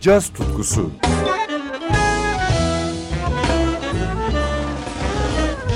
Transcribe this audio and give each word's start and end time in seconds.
caz 0.00 0.32
tutkusu. 0.32 0.90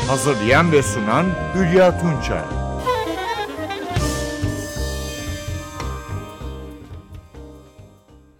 Hazırlayan 0.08 0.72
ve 0.72 0.82
sunan 0.82 1.26
Hülya 1.54 2.00
Tunçay. 2.00 2.42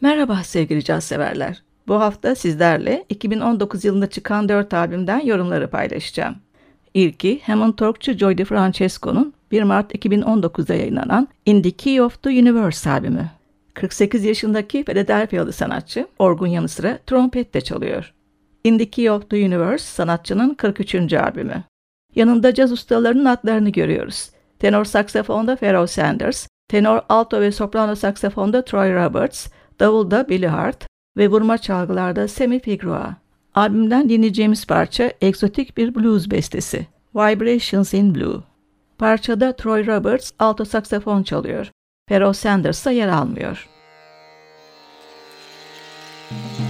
Merhaba 0.01 0.45
sevgili 0.45 0.85
caz 0.85 1.05
severler. 1.05 1.63
Bu 1.89 2.01
hafta 2.01 2.35
sizlerle 2.35 3.05
2019 3.09 3.85
yılında 3.85 4.07
çıkan 4.07 4.49
4 4.49 4.75
albümden 4.75 5.21
yorumları 5.21 5.71
paylaşacağım. 5.71 6.37
İlki 6.95 7.41
Hammond 7.47 7.75
Torkçu 7.75 8.13
Joy 8.13 8.39
DeFrancesco'nun 8.39 9.35
1 9.51 9.63
Mart 9.63 9.95
2019'da 9.95 10.75
yayınlanan 10.75 11.29
In 11.47 11.63
the 11.63 11.71
Key 11.71 12.03
of 12.03 12.23
the 12.23 12.31
Universe 12.31 12.91
albümü. 12.91 13.31
48 13.75 14.25
yaşındaki 14.25 14.85
Philadelphia'lı 14.85 15.53
sanatçı 15.53 16.07
orgun 16.19 16.47
yanı 16.47 16.69
sıra 16.69 16.99
trompet 17.07 17.55
de 17.55 17.61
çalıyor. 17.61 18.15
In 18.65 18.79
the 18.79 18.91
Key 18.91 19.11
of 19.11 19.31
the 19.31 19.37
Universe 19.37 19.85
sanatçının 19.85 20.55
43. 20.55 20.95
albümü. 21.13 21.65
Yanında 22.15 22.55
caz 22.55 22.73
ustalarının 22.73 23.25
adlarını 23.25 23.71
görüyoruz. 23.71 24.31
Tenor 24.59 24.85
saksafonda 24.85 25.57
Pharoah 25.57 25.87
Sanders, 25.87 26.47
tenor 26.69 27.01
alto 27.09 27.41
ve 27.41 27.53
soprano 27.53 27.95
saksafonda 27.95 28.65
Troy 28.65 28.95
Roberts, 28.95 29.47
davulda 29.81 30.29
Billy 30.29 30.47
Hart 30.47 30.87
ve 31.17 31.29
vurma 31.29 31.59
çalgılarda 31.59 32.29
Sammy 32.29 32.61
Figueroa. 32.61 33.17
Albümden 33.55 34.09
dinleyeceğimiz 34.09 34.67
parça 34.67 35.13
egzotik 35.21 35.77
bir 35.77 35.95
blues 35.95 36.31
bestesi. 36.31 36.87
Vibrations 37.15 37.95
in 37.95 38.15
Blue. 38.15 38.43
Parçada 38.99 39.57
Troy 39.57 39.87
Roberts 39.87 40.31
alto 40.39 40.65
saksafon 40.65 41.23
çalıyor. 41.23 41.71
Pharoah 42.09 42.35
Sanders 42.35 42.79
ise 42.79 42.95
yer 42.95 43.09
almıyor. 43.09 43.69
Thank 46.31 46.59
you. 46.59 46.64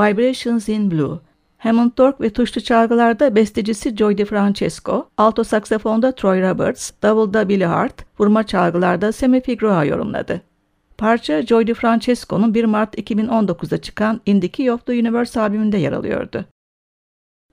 Vibrations 0.00 0.68
in 0.68 0.90
Blue. 0.90 1.18
Hammond 1.58 1.98
Org 1.98 2.20
ve 2.20 2.30
tuşlu 2.30 2.60
çalgılarda 2.60 3.34
bestecisi 3.34 3.96
Joy 3.96 4.18
DeFrancesco, 4.18 5.08
alto 5.16 5.44
saksafonda 5.44 6.12
Troy 6.12 6.42
Roberts, 6.42 6.90
davulda 7.02 7.48
Billy 7.48 7.64
Hart, 7.64 8.04
vurma 8.18 8.46
çalgılarda 8.46 9.12
Sammy 9.12 9.40
Figueroa 9.40 9.84
yorumladı. 9.84 10.42
Parça 10.98 11.46
Joy 11.46 11.66
DeFrancesco'nun 11.66 12.54
1 12.54 12.64
Mart 12.64 12.98
2019'da 12.98 13.78
çıkan 13.78 14.20
In 14.26 14.40
the 14.40 14.72
of 14.72 14.86
the 14.86 14.92
Universe 14.92 15.40
albümünde 15.40 15.78
yer 15.78 15.92
alıyordu. 15.92 16.44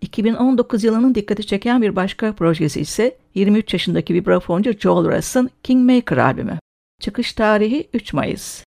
2019 0.01 0.83
yılının 0.83 1.15
dikkati 1.15 1.47
çeken 1.47 1.81
bir 1.81 1.95
başka 1.95 2.33
projesi 2.33 2.81
ise 2.81 3.17
23 3.33 3.73
yaşındaki 3.73 4.13
vibrafoncu 4.13 4.73
Joel 4.79 5.17
Russ'ın 5.17 5.49
Kingmaker 5.63 6.17
albümü. 6.17 6.59
Çıkış 7.01 7.33
tarihi 7.33 7.89
3 7.93 8.13
Mayıs. 8.13 8.66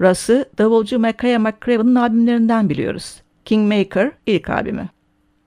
Russ'ı 0.00 0.44
davulcu 0.58 0.98
Makaya 0.98 1.38
McCraven'ın 1.38 1.94
albümlerinden 1.94 2.68
biliyoruz. 2.68 3.22
Kingmaker 3.44 4.12
ilk 4.26 4.50
albümü. 4.50 4.88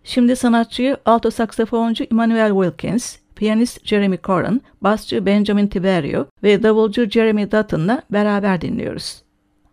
Şimdi 0.03 0.35
sanatçıyı 0.35 0.97
alto 1.05 1.31
saksafoncu 1.31 2.03
Emmanuel 2.03 2.51
Wilkins, 2.51 3.17
piyanist 3.35 3.85
Jeremy 3.85 4.17
Coran, 4.23 4.61
basçı 4.81 5.25
Benjamin 5.25 5.67
Tiberio 5.67 6.25
ve 6.43 6.63
davulcu 6.63 7.09
Jeremy 7.09 7.51
Dutton'la 7.51 8.01
beraber 8.11 8.61
dinliyoruz. 8.61 9.23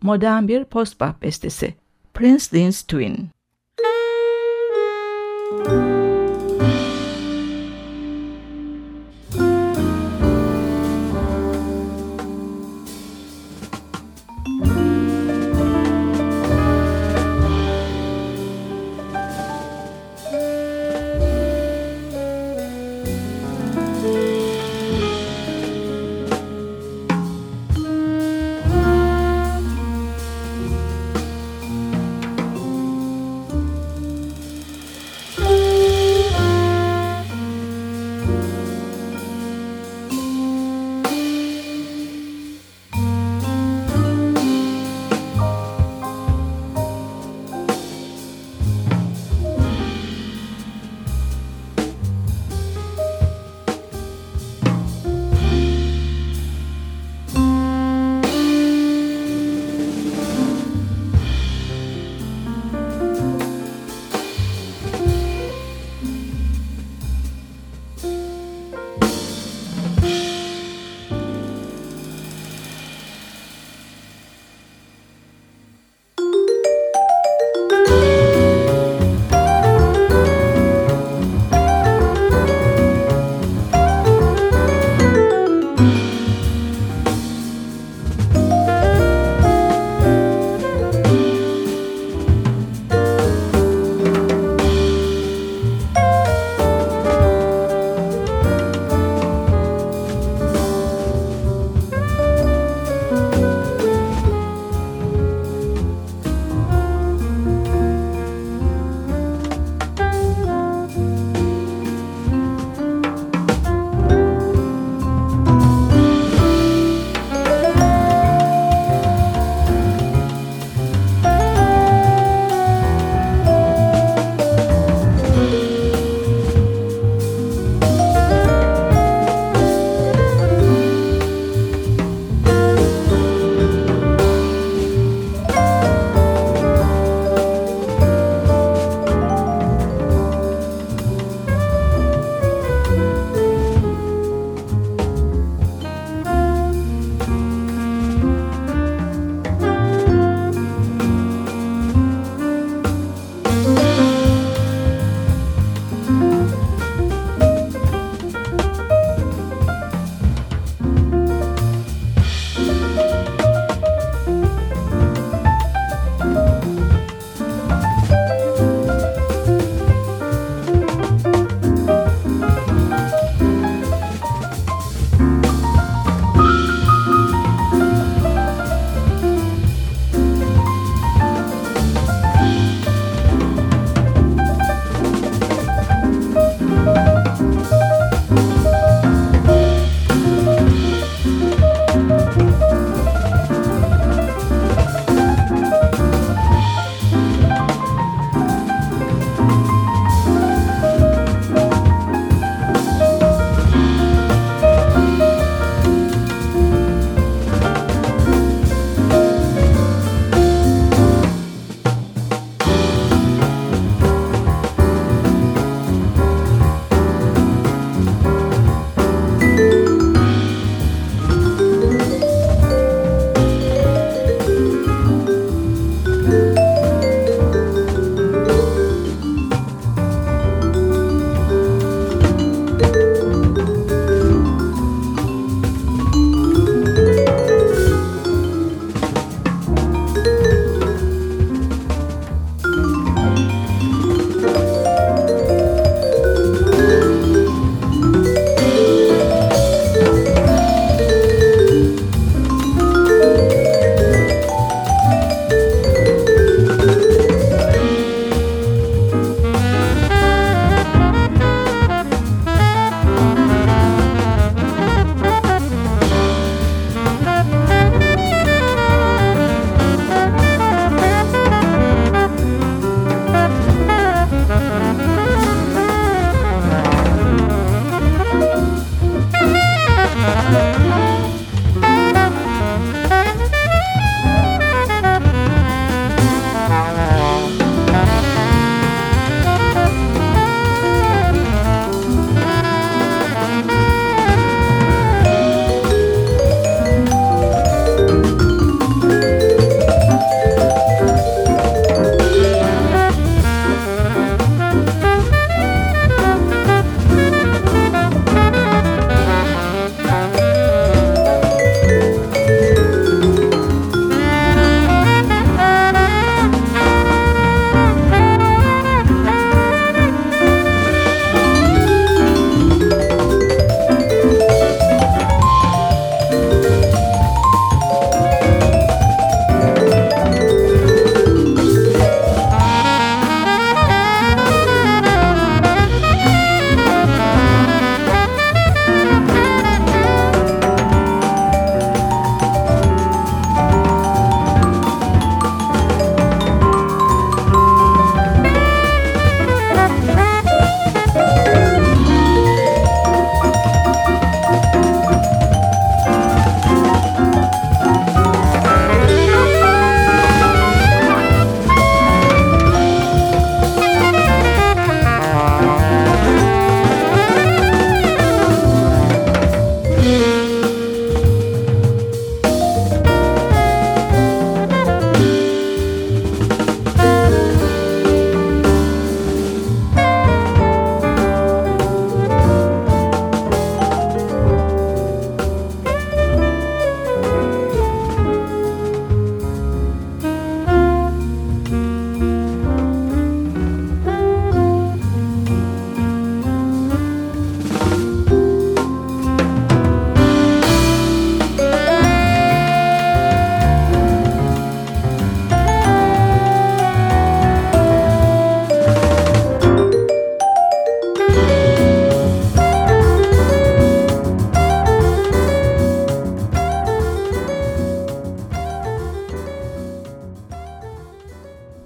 Modern 0.03 0.49
bir 0.49 0.65
post-bop 0.65 1.23
bestesi. 1.23 1.75
Prince 2.15 2.45
Dean's 2.53 2.83
Twin. 2.83 3.29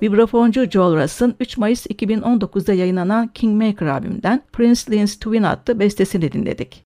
Vibrafoncu 0.04 0.70
Joel 0.70 1.02
Russ'ın 1.02 1.34
3 1.40 1.56
Mayıs 1.56 1.87
2019'da 1.87 2.73
yayınlanan 2.73 3.28
Kingmaker 3.28 3.87
albümünden 3.87 4.42
Prince 4.52 4.82
Lynn's 4.90 5.14
Twin 5.14 5.42
adlı 5.42 5.78
bestesini 5.78 6.32
dinledik. 6.32 6.84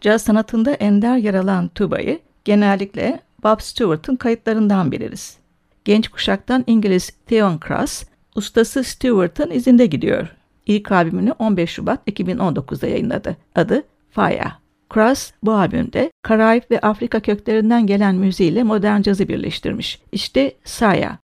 Caz 0.00 0.22
sanatında 0.22 0.72
ender 0.72 1.16
yer 1.16 1.34
alan 1.34 1.68
tubayı 1.68 2.18
genellikle 2.44 3.20
Bob 3.42 3.60
Stewart'ın 3.60 4.16
kayıtlarından 4.16 4.92
biliriz. 4.92 5.36
Genç 5.84 6.08
kuşaktan 6.08 6.64
İngiliz 6.66 7.10
Theon 7.26 7.60
Cross, 7.68 8.04
ustası 8.34 8.84
Stewart'ın 8.84 9.50
izinde 9.50 9.86
gidiyor. 9.86 10.28
İlk 10.66 10.92
albümünü 10.92 11.32
15 11.32 11.70
Şubat 11.70 12.08
2019'da 12.08 12.86
yayınladı. 12.86 13.36
Adı 13.54 13.82
Fire. 14.10 14.52
Cross 14.94 15.32
bu 15.42 15.52
albümde 15.52 16.10
Karayip 16.22 16.70
ve 16.70 16.80
Afrika 16.80 17.20
köklerinden 17.20 17.86
gelen 17.86 18.14
müziğiyle 18.14 18.62
modern 18.62 19.02
cazı 19.02 19.28
birleştirmiş. 19.28 20.00
İşte 20.12 20.52
Saya. 20.64 21.23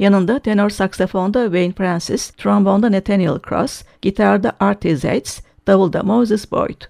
Yanında 0.00 0.38
tenor 0.38 0.70
saksafonda 0.70 1.44
Wayne 1.44 1.72
Francis, 1.72 2.30
trombonda 2.30 2.92
Nathaniel 2.92 3.38
Cross, 3.48 3.82
gitarda 4.02 4.52
Artie 4.60 4.96
Zaitz, 4.96 5.40
davulda 5.66 6.02
Moses 6.02 6.50
Boyd. 6.50 6.82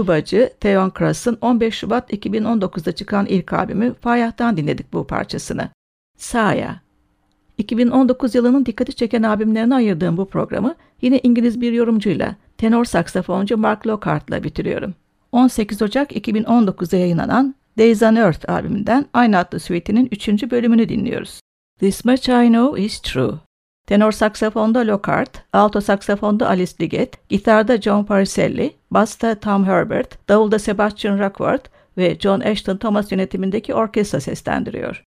Tubacı 0.00 0.52
Theon 0.60 0.90
Kras'ın 0.90 1.38
15 1.40 1.74
Şubat 1.74 2.12
2019'da 2.12 2.92
çıkan 2.92 3.26
ilk 3.26 3.52
albümü 3.52 3.94
Fayah'tan 3.94 4.56
dinledik 4.56 4.92
bu 4.92 5.06
parçasını. 5.06 5.68
Saya. 6.18 6.80
2019 7.58 8.34
yılının 8.34 8.66
dikkati 8.66 8.94
çeken 8.94 9.22
albümlerine 9.22 9.74
ayırdığım 9.74 10.16
bu 10.16 10.28
programı 10.28 10.74
yine 11.02 11.18
İngiliz 11.22 11.60
bir 11.60 11.72
yorumcuyla, 11.72 12.36
tenor 12.58 12.84
saksafoncu 12.84 13.58
Mark 13.58 13.86
Lockhart'la 13.86 14.44
bitiriyorum. 14.44 14.94
18 15.32 15.82
Ocak 15.82 16.12
2019'da 16.12 16.96
yayınlanan 16.96 17.54
Days 17.78 18.02
on 18.02 18.16
Earth 18.16 18.50
albümünden 18.50 19.06
aynı 19.12 19.38
adlı 19.38 19.60
suite'inin 19.60 20.08
3. 20.12 20.28
bölümünü 20.50 20.88
dinliyoruz. 20.88 21.40
This 21.78 22.04
much 22.04 22.28
I 22.28 22.48
know 22.48 22.82
is 22.82 23.00
true. 23.00 23.32
Tenor 23.90 24.12
saksafonda 24.12 24.86
Lockhart, 24.86 25.42
alto 25.52 25.80
saksafonda 25.80 26.48
Alice 26.48 26.76
Liggett, 26.80 27.16
gitarda 27.28 27.80
John 27.80 28.04
Pariselli, 28.04 28.76
basta 28.90 29.34
Tom 29.34 29.64
Herbert, 29.64 30.28
davulda 30.28 30.58
Sebastian 30.58 31.18
Rockworth 31.18 31.70
ve 31.96 32.16
John 32.18 32.40
Ashton 32.40 32.76
Thomas 32.76 33.12
yönetimindeki 33.12 33.74
orkestra 33.74 34.20
seslendiriyor. 34.20 35.02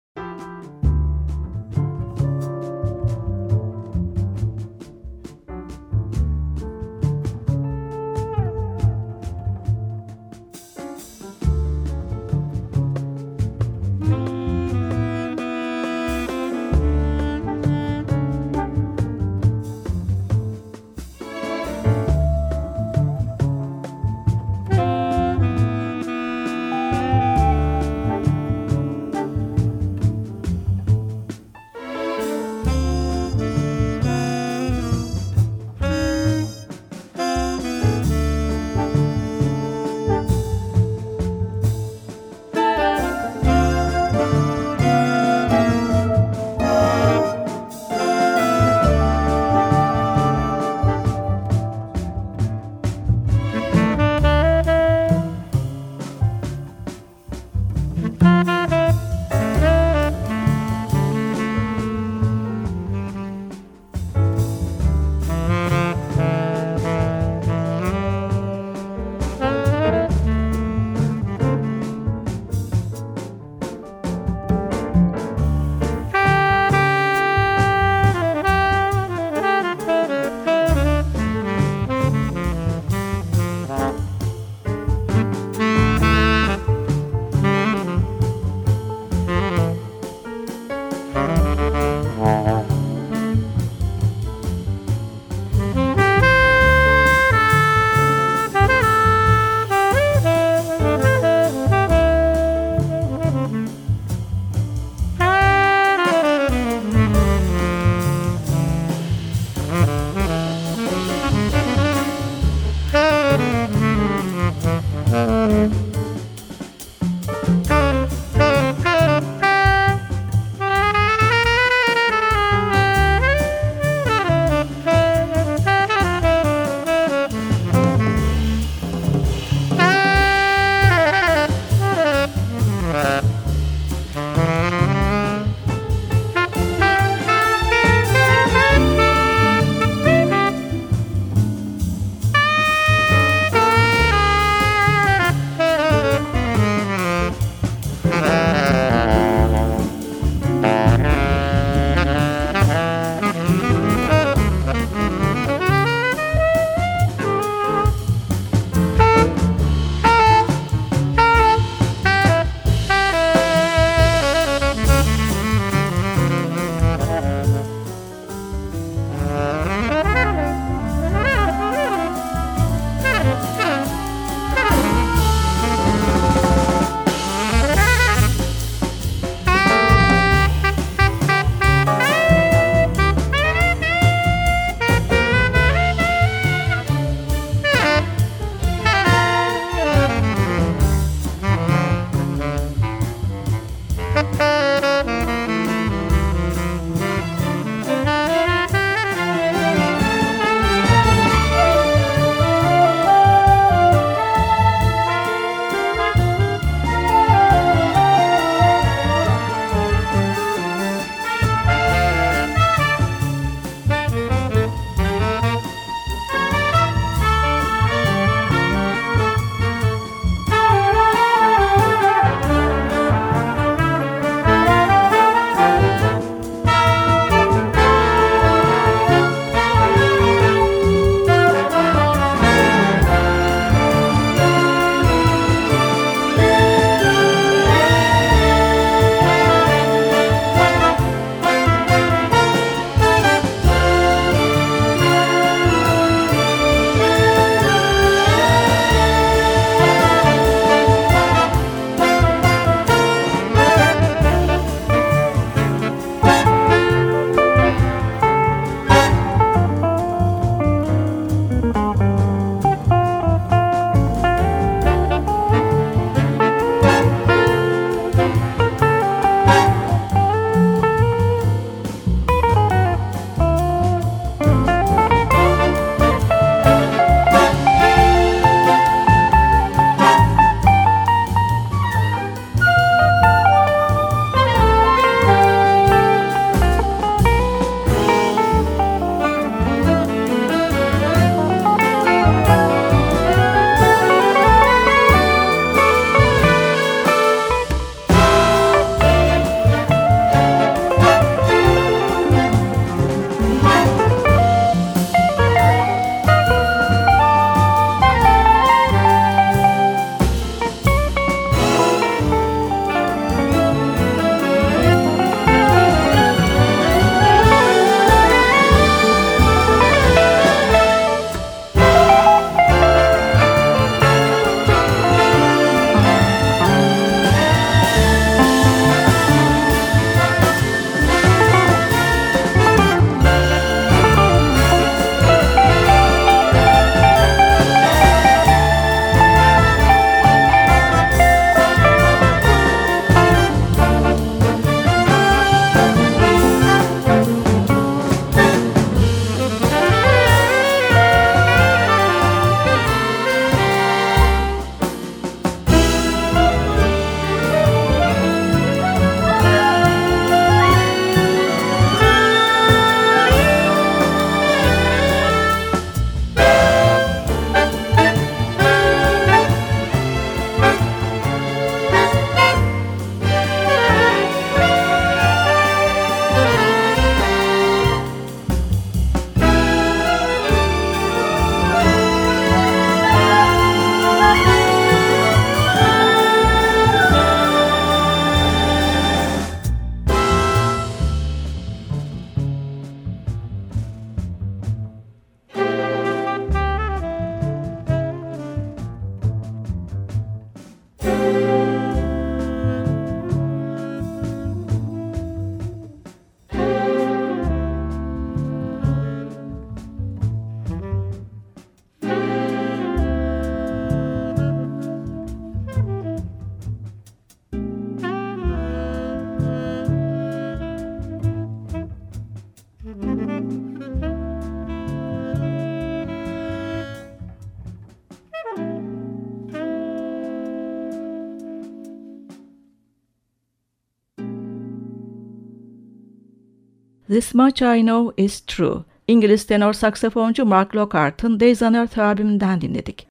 This 437.11 437.33
Much 437.33 437.61
I 437.61 437.81
Know 437.81 438.23
Is 438.23 438.41
True. 438.41 438.83
İngiliz 439.07 439.45
tenor 439.45 439.73
saksafoncu 439.73 440.45
Mark 440.45 440.75
Lockhart'ın 440.75 441.39
Days 441.39 441.61
on 441.61 441.73
Earth 441.73 441.99
albümünden 441.99 442.61
dinledik. 442.61 443.07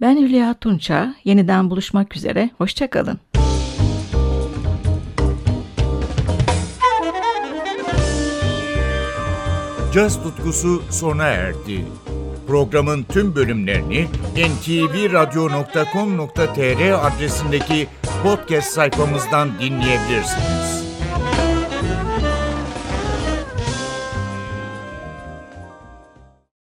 Ben 0.00 0.16
Hülya 0.16 0.54
Tunça. 0.54 1.14
Yeniden 1.24 1.70
buluşmak 1.70 2.16
üzere. 2.16 2.50
Hoşçakalın. 2.58 3.18
Caz 9.94 10.22
tutkusu 10.22 10.82
sona 10.90 11.24
erdi. 11.24 11.84
Programın 12.46 13.02
tüm 13.02 13.34
bölümlerini 13.34 14.06
ntvradio.com.tr 14.36 17.06
adresindeki 17.06 17.88
podcast 18.22 18.72
sayfamızdan 18.72 19.50
dinleyebilirsiniz. 19.60 20.81